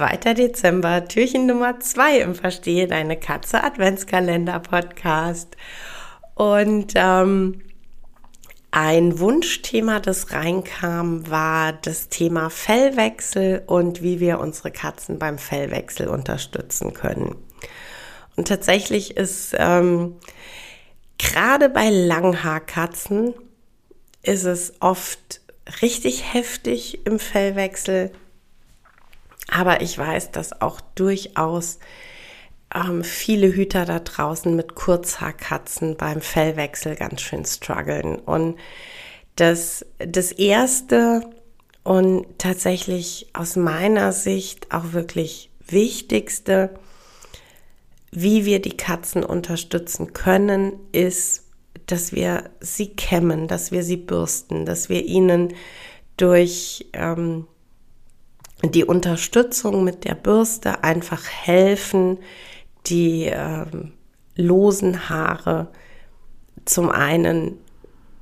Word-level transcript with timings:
2. 0.00 0.32
Dezember, 0.32 1.04
Türchen 1.04 1.44
Nummer 1.44 1.78
2 1.78 2.20
im 2.20 2.34
Verstehe 2.34 2.88
Deine 2.88 3.18
Katze 3.18 3.62
Adventskalender 3.62 4.58
Podcast. 4.58 5.58
Und 6.34 6.94
ähm, 6.94 7.60
ein 8.70 9.18
Wunschthema, 9.18 10.00
das 10.00 10.32
reinkam, 10.32 11.30
war 11.30 11.74
das 11.74 12.08
Thema 12.08 12.48
Fellwechsel 12.48 13.62
und 13.66 14.00
wie 14.02 14.20
wir 14.20 14.40
unsere 14.40 14.70
Katzen 14.70 15.18
beim 15.18 15.36
Fellwechsel 15.36 16.08
unterstützen 16.08 16.94
können. 16.94 17.36
Und 18.36 18.48
tatsächlich 18.48 19.18
ist 19.18 19.54
ähm, 19.58 20.16
gerade 21.18 21.68
bei 21.68 21.90
Langhaarkatzen 21.90 23.34
ist 24.22 24.44
es 24.44 24.72
oft 24.80 25.42
richtig 25.82 26.32
heftig 26.32 27.04
im 27.04 27.18
Fellwechsel. 27.18 28.12
Aber 29.50 29.80
ich 29.80 29.96
weiß, 29.98 30.30
dass 30.30 30.60
auch 30.60 30.80
durchaus 30.94 31.78
ähm, 32.74 33.02
viele 33.02 33.52
Hüter 33.52 33.84
da 33.84 33.98
draußen 33.98 34.54
mit 34.54 34.74
Kurzhaarkatzen 34.74 35.96
beim 35.96 36.20
Fellwechsel 36.20 36.94
ganz 36.94 37.20
schön 37.20 37.44
strugglen. 37.44 38.16
Und 38.16 38.58
das, 39.36 39.84
das 39.98 40.32
erste 40.32 41.28
und 41.82 42.26
tatsächlich 42.38 43.28
aus 43.32 43.56
meiner 43.56 44.12
Sicht 44.12 44.72
auch 44.72 44.92
wirklich 44.92 45.50
wichtigste, 45.66 46.70
wie 48.12 48.44
wir 48.44 48.60
die 48.60 48.76
Katzen 48.76 49.24
unterstützen 49.24 50.12
können, 50.12 50.72
ist, 50.92 51.44
dass 51.86 52.12
wir 52.12 52.50
sie 52.60 52.88
kämmen, 52.88 53.48
dass 53.48 53.72
wir 53.72 53.82
sie 53.82 53.96
bürsten, 53.96 54.66
dass 54.66 54.88
wir 54.88 55.04
ihnen 55.04 55.54
durch 56.16 56.86
ähm, 56.92 57.46
die 58.62 58.84
Unterstützung 58.84 59.84
mit 59.84 60.04
der 60.04 60.14
Bürste 60.14 60.84
einfach 60.84 61.22
helfen, 61.24 62.18
die 62.86 63.24
ähm, 63.24 63.92
losen 64.36 65.08
Haare 65.08 65.68
zum 66.64 66.90
einen 66.90 67.58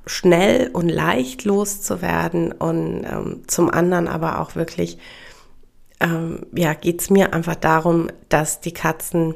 schnell 0.05 0.69
und 0.73 0.89
leicht 0.89 1.43
loszuwerden 1.43 2.51
und 2.51 3.03
ähm, 3.03 3.43
zum 3.47 3.69
anderen 3.69 4.07
aber 4.07 4.39
auch 4.39 4.55
wirklich, 4.55 4.97
ähm, 5.99 6.45
ja, 6.53 6.73
geht 6.73 7.01
es 7.01 7.09
mir 7.09 7.33
einfach 7.33 7.55
darum, 7.55 8.07
dass 8.29 8.59
die 8.59 8.73
Katzen 8.73 9.35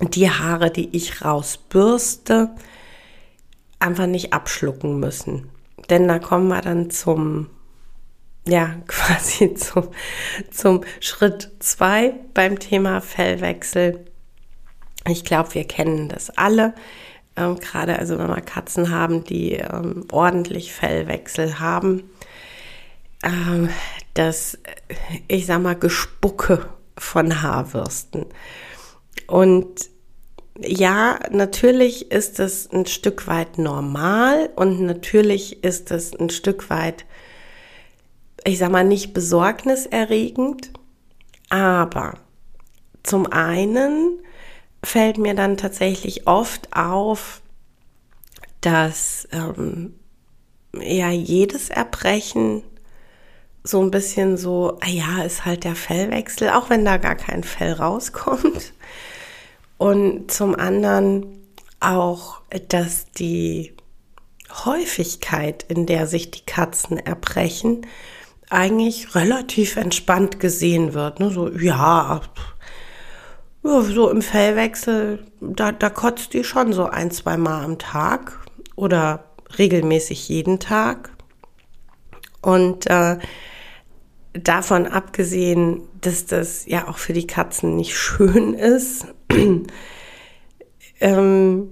die 0.00 0.30
Haare, 0.30 0.70
die 0.70 0.94
ich 0.96 1.24
rausbürste, 1.24 2.50
einfach 3.78 4.06
nicht 4.06 4.32
abschlucken 4.32 4.98
müssen. 4.98 5.48
Denn 5.88 6.08
da 6.08 6.18
kommen 6.18 6.48
wir 6.48 6.60
dann 6.60 6.90
zum, 6.90 7.48
ja, 8.50 8.76
quasi 8.86 9.54
zum, 9.54 9.88
zum 10.50 10.84
Schritt 11.00 11.50
zwei 11.60 12.14
beim 12.34 12.58
Thema 12.58 13.00
Fellwechsel. 13.00 14.04
Ich 15.08 15.24
glaube, 15.24 15.54
wir 15.54 15.64
kennen 15.64 16.08
das 16.08 16.30
alle. 16.30 16.74
Ähm, 17.36 17.58
Gerade 17.58 17.98
also, 17.98 18.18
wenn 18.18 18.28
wir 18.28 18.40
Katzen 18.40 18.90
haben, 18.90 19.24
die 19.24 19.52
ähm, 19.52 20.06
ordentlich 20.12 20.72
Fellwechsel 20.72 21.58
haben, 21.60 22.10
ähm, 23.22 23.70
das, 24.14 24.58
ich 25.28 25.46
sag 25.46 25.62
mal, 25.62 25.76
Gespucke 25.76 26.68
von 26.98 27.42
Haarwürsten. 27.42 28.26
Und 29.26 29.88
ja, 30.62 31.18
natürlich 31.30 32.10
ist 32.10 32.40
es 32.40 32.70
ein 32.70 32.84
Stück 32.84 33.26
weit 33.26 33.58
normal 33.58 34.50
und 34.56 34.80
natürlich 34.82 35.64
ist 35.64 35.90
es 35.90 36.14
ein 36.18 36.28
Stück 36.28 36.68
weit, 36.68 37.06
ich 38.44 38.58
sag 38.58 38.70
mal, 38.70 38.84
nicht 38.84 39.12
besorgniserregend, 39.12 40.70
aber 41.48 42.14
zum 43.02 43.26
einen 43.26 44.20
fällt 44.82 45.18
mir 45.18 45.34
dann 45.34 45.56
tatsächlich 45.56 46.26
oft 46.26 46.74
auf, 46.74 47.42
dass 48.60 49.28
ähm, 49.32 49.94
ja 50.74 51.10
jedes 51.10 51.70
Erbrechen 51.70 52.62
so 53.62 53.82
ein 53.82 53.90
bisschen 53.90 54.36
so, 54.36 54.78
ah 54.80 54.88
ja, 54.88 55.22
ist 55.22 55.44
halt 55.44 55.64
der 55.64 55.76
Fellwechsel, 55.76 56.50
auch 56.50 56.70
wenn 56.70 56.84
da 56.84 56.96
gar 56.96 57.14
kein 57.14 57.44
Fell 57.44 57.72
rauskommt. 57.72 58.72
Und 59.76 60.30
zum 60.30 60.54
anderen 60.54 61.38
auch, 61.78 62.40
dass 62.68 63.10
die 63.12 63.74
Häufigkeit, 64.64 65.64
in 65.68 65.86
der 65.86 66.06
sich 66.06 66.30
die 66.30 66.44
Katzen 66.44 66.98
erbrechen, 66.98 67.86
eigentlich 68.50 69.14
relativ 69.14 69.76
entspannt 69.76 70.40
gesehen 70.40 70.92
wird. 70.92 71.20
Ne? 71.20 71.30
So, 71.30 71.48
ja, 71.48 72.20
so 73.62 74.10
im 74.10 74.22
Fellwechsel, 74.22 75.24
da, 75.40 75.72
da 75.72 75.90
kotzt 75.90 76.34
die 76.34 76.44
schon 76.44 76.72
so 76.72 76.86
ein, 76.86 77.10
zwei 77.10 77.36
Mal 77.36 77.64
am 77.64 77.78
Tag 77.78 78.38
oder 78.76 79.24
regelmäßig 79.58 80.28
jeden 80.28 80.58
Tag. 80.58 81.10
Und 82.42 82.88
äh, 82.88 83.18
davon 84.32 84.86
abgesehen, 84.86 85.82
dass 86.00 86.26
das 86.26 86.66
ja 86.66 86.88
auch 86.88 86.98
für 86.98 87.12
die 87.12 87.26
Katzen 87.26 87.76
nicht 87.76 87.96
schön 87.96 88.54
ist, 88.54 89.06
ähm, 91.00 91.68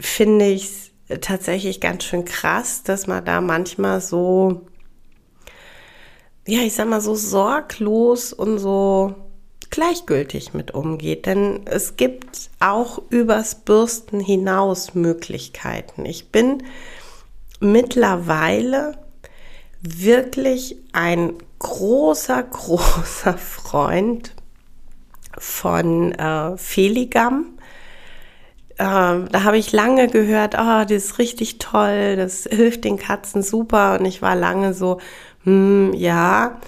finde 0.00 0.46
ich 0.46 0.64
es 0.64 1.20
tatsächlich 1.20 1.80
ganz 1.80 2.04
schön 2.04 2.24
krass, 2.24 2.82
dass 2.82 3.06
man 3.06 3.24
da 3.24 3.40
manchmal 3.40 4.00
so, 4.00 4.66
ja, 6.46 6.60
ich 6.60 6.74
sag 6.74 6.88
mal, 6.88 7.00
so 7.00 7.14
sorglos 7.14 8.32
und 8.32 8.58
so 8.58 9.14
gleichgültig 9.70 10.52
mit 10.52 10.72
umgeht. 10.72 11.26
Denn 11.26 11.62
es 11.66 11.96
gibt 11.96 12.50
auch 12.58 13.00
übers 13.10 13.54
Bürsten 13.54 14.20
hinaus 14.20 14.94
Möglichkeiten. 14.94 16.04
Ich 16.04 16.30
bin 16.30 16.64
mittlerweile 17.60 18.98
wirklich 19.80 20.76
ein 20.92 21.34
großer, 21.58 22.42
großer 22.50 23.38
Freund 23.38 24.34
von 25.38 26.12
äh, 26.12 26.56
Feligam. 26.56 27.58
Äh, 28.80 29.28
da 29.30 29.44
habe 29.44 29.58
ich 29.58 29.72
lange 29.72 30.08
gehört, 30.08 30.54
oh, 30.54 30.84
das 30.84 30.90
ist 30.90 31.18
richtig 31.18 31.58
toll, 31.58 32.16
das 32.16 32.48
hilft 32.50 32.84
den 32.84 32.96
Katzen 32.96 33.42
super. 33.42 33.98
Und 33.98 34.06
ich 34.06 34.22
war 34.22 34.34
lange 34.34 34.72
so, 34.72 35.00
hm, 35.44 35.92
ja. 35.92 36.58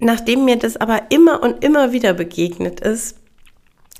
Nachdem 0.00 0.44
mir 0.44 0.58
das 0.58 0.76
aber 0.76 1.02
immer 1.10 1.40
und 1.40 1.62
immer 1.62 1.92
wieder 1.92 2.14
begegnet 2.14 2.80
ist, 2.80 3.16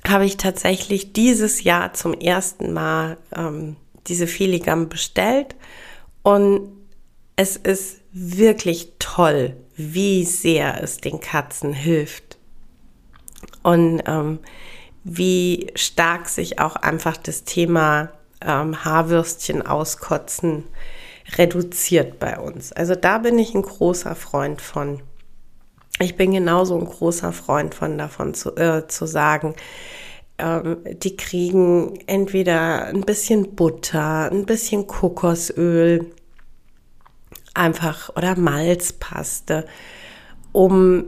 habe 0.05 0.25
ich 0.25 0.35
tatsächlich 0.35 1.13
dieses 1.13 1.63
Jahr 1.63 1.93
zum 1.93 2.13
ersten 2.13 2.73
Mal 2.73 3.17
ähm, 3.33 3.77
diese 4.07 4.27
Feligam 4.27 4.89
bestellt. 4.89 5.55
Und 6.21 6.69
es 7.37 7.55
ist 7.55 8.01
wirklich 8.11 8.91
toll, 8.99 9.55
wie 9.77 10.25
sehr 10.25 10.83
es 10.83 10.97
den 10.97 11.21
Katzen 11.21 11.71
hilft 11.71 12.37
und 13.63 14.03
ähm, 14.05 14.39
wie 15.03 15.71
stark 15.75 16.29
sich 16.29 16.59
auch 16.59 16.75
einfach 16.75 17.17
das 17.17 17.43
Thema 17.43 18.09
ähm, 18.41 18.83
Haarwürstchen 18.83 19.61
auskotzen 19.61 20.63
reduziert 21.37 22.19
bei 22.19 22.37
uns. 22.37 22.71
Also 22.73 22.95
da 22.95 23.17
bin 23.17 23.39
ich 23.39 23.53
ein 23.53 23.61
großer 23.61 24.15
Freund 24.15 24.61
von. 24.61 25.01
Ich 25.99 26.15
bin 26.15 26.31
genauso 26.31 26.77
ein 26.77 26.85
großer 26.85 27.31
Freund 27.31 27.75
von 27.75 27.97
davon 27.97 28.33
zu, 28.33 28.55
äh, 28.55 28.87
zu 28.87 29.05
sagen, 29.05 29.55
ähm, 30.37 30.77
die 30.85 31.15
kriegen 31.15 31.99
entweder 32.07 32.85
ein 32.85 33.01
bisschen 33.01 33.55
Butter, 33.55 34.31
ein 34.31 34.45
bisschen 34.45 34.87
Kokosöl, 34.87 36.11
einfach 37.53 38.09
oder 38.15 38.35
Malzpaste, 38.37 39.65
um 40.51 41.05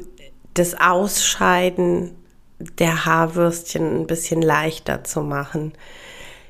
das 0.53 0.79
Ausscheiden 0.79 2.15
der 2.59 3.05
Haarwürstchen 3.05 4.01
ein 4.01 4.07
bisschen 4.07 4.41
leichter 4.41 5.03
zu 5.03 5.21
machen. 5.21 5.73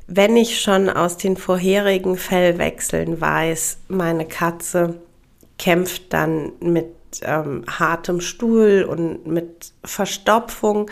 Wenn 0.07 0.37
ich 0.37 0.61
schon 0.61 0.89
aus 0.89 1.17
den 1.17 1.35
vorherigen 1.35 2.17
Fellwechseln 2.17 3.19
weiß, 3.19 3.77
meine 3.87 4.25
Katze 4.25 4.99
kämpft 5.57 6.13
dann 6.13 6.51
mit 6.59 6.93
ähm, 7.23 7.63
hartem 7.67 8.21
Stuhl 8.21 8.85
und 8.87 9.25
mit 9.25 9.71
Verstopfung, 9.83 10.91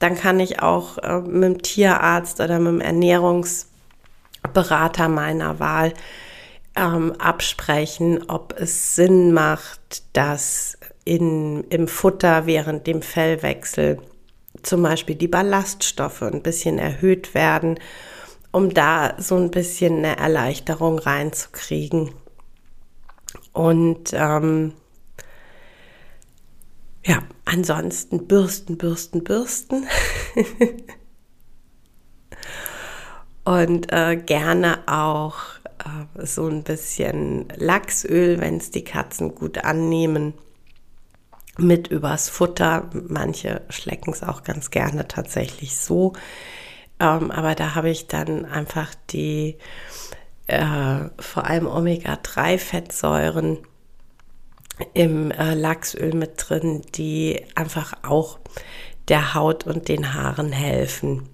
dann 0.00 0.16
kann 0.16 0.40
ich 0.40 0.60
auch 0.62 0.98
äh, 0.98 1.20
mit 1.20 1.44
dem 1.44 1.62
Tierarzt 1.62 2.40
oder 2.40 2.58
mit 2.58 2.72
dem 2.72 2.80
Ernährungsberater 2.80 5.08
meiner 5.08 5.60
Wahl 5.60 5.94
ähm, 6.74 7.12
absprechen, 7.18 8.28
ob 8.28 8.58
es 8.58 8.96
Sinn 8.96 9.32
macht, 9.32 10.02
dass 10.14 10.76
in, 11.04 11.64
im 11.64 11.88
Futter 11.88 12.46
während 12.46 12.86
dem 12.86 13.02
Fellwechsel 13.02 13.98
zum 14.62 14.82
Beispiel 14.82 15.16
die 15.16 15.28
Ballaststoffe 15.28 16.22
ein 16.22 16.42
bisschen 16.42 16.78
erhöht 16.78 17.34
werden, 17.34 17.78
um 18.52 18.74
da 18.74 19.14
so 19.18 19.36
ein 19.36 19.50
bisschen 19.50 19.98
eine 19.98 20.16
Erleichterung 20.16 20.98
reinzukriegen. 20.98 22.10
Und 23.52 24.12
ähm, 24.12 24.72
ja, 27.04 27.22
ansonsten 27.44 28.26
bürsten, 28.26 28.76
bürsten, 28.76 29.24
bürsten. 29.24 29.86
Und 33.44 33.92
äh, 33.92 34.16
gerne 34.16 34.86
auch 34.86 35.36
äh, 35.78 36.26
so 36.26 36.46
ein 36.46 36.62
bisschen 36.62 37.48
Lachsöl, 37.56 38.40
wenn 38.40 38.58
es 38.58 38.70
die 38.70 38.84
Katzen 38.84 39.34
gut 39.34 39.64
annehmen, 39.64 40.34
mit 41.60 41.88
übers 41.88 42.28
Futter. 42.28 42.90
Manche 42.92 43.62
schlecken 43.68 44.12
es 44.12 44.22
auch 44.22 44.42
ganz 44.42 44.70
gerne 44.70 45.08
tatsächlich 45.08 45.76
so. 45.76 46.14
Ähm, 46.98 47.30
aber 47.30 47.54
da 47.54 47.74
habe 47.74 47.90
ich 47.90 48.06
dann 48.08 48.44
einfach 48.44 48.94
die 49.10 49.56
äh, 50.46 51.08
vor 51.18 51.46
allem 51.46 51.66
Omega-3-Fettsäuren 51.66 53.58
im 54.94 55.30
äh, 55.30 55.54
Lachsöl 55.54 56.14
mit 56.14 56.32
drin, 56.36 56.82
die 56.94 57.44
einfach 57.54 57.94
auch 58.02 58.38
der 59.08 59.34
Haut 59.34 59.66
und 59.66 59.88
den 59.88 60.14
Haaren 60.14 60.52
helfen. 60.52 61.28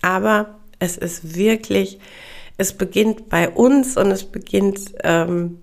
Aber 0.00 0.58
es 0.78 0.96
ist 0.96 1.34
wirklich, 1.34 2.00
es 2.58 2.72
beginnt 2.72 3.28
bei 3.28 3.48
uns 3.48 3.96
und 3.96 4.10
es 4.10 4.24
beginnt 4.24 4.92
ähm, 5.04 5.62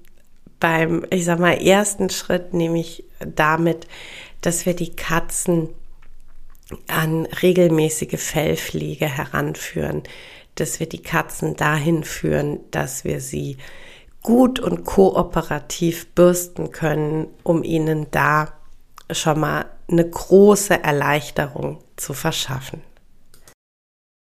beim, 0.60 1.06
ich 1.12 1.26
sag 1.26 1.40
mal, 1.40 1.54
ersten 1.54 2.10
Schritt, 2.10 2.54
nämlich 2.54 3.04
damit, 3.20 3.88
dass 4.42 4.66
wir 4.66 4.76
die 4.76 4.96
Katzen 4.96 5.70
an 6.88 7.26
regelmäßige 7.26 8.20
Fellpflege 8.20 9.08
heranführen, 9.08 10.04
dass 10.56 10.80
wir 10.80 10.88
die 10.88 11.02
Katzen 11.02 11.56
dahin 11.56 12.04
führen, 12.04 12.60
dass 12.72 13.04
wir 13.04 13.22
sie 13.22 13.58
gut 14.22 14.60
und 14.60 14.84
kooperativ 14.84 16.08
bürsten 16.14 16.72
können, 16.72 17.28
um 17.44 17.64
ihnen 17.64 18.08
da 18.12 18.54
schon 19.12 19.40
mal 19.40 19.66
eine 19.90 20.08
große 20.08 20.84
Erleichterung 20.84 21.80
zu 21.96 22.14
verschaffen. 22.14 22.82